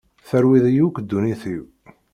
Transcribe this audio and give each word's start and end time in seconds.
Terwiḍ-iyi 0.29 0.83
akk 0.87 0.97
ddunit-iw. 1.01 1.63